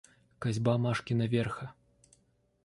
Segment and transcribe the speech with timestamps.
[0.41, 1.67] Косьба Машкина Верха.